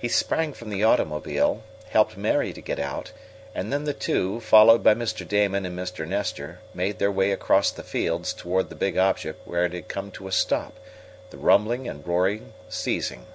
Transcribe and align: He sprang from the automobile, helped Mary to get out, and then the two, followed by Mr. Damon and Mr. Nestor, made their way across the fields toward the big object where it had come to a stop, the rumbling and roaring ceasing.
He 0.00 0.08
sprang 0.08 0.54
from 0.54 0.70
the 0.70 0.84
automobile, 0.84 1.64
helped 1.90 2.16
Mary 2.16 2.54
to 2.54 2.62
get 2.62 2.78
out, 2.78 3.12
and 3.54 3.70
then 3.70 3.84
the 3.84 3.92
two, 3.92 4.40
followed 4.40 4.82
by 4.82 4.94
Mr. 4.94 5.28
Damon 5.28 5.66
and 5.66 5.78
Mr. 5.78 6.08
Nestor, 6.08 6.60
made 6.72 6.98
their 6.98 7.12
way 7.12 7.30
across 7.30 7.70
the 7.70 7.82
fields 7.82 8.32
toward 8.32 8.70
the 8.70 8.74
big 8.74 8.96
object 8.96 9.46
where 9.46 9.66
it 9.66 9.74
had 9.74 9.86
come 9.88 10.10
to 10.12 10.28
a 10.28 10.32
stop, 10.32 10.78
the 11.28 11.36
rumbling 11.36 11.86
and 11.86 12.06
roaring 12.08 12.54
ceasing. 12.70 13.26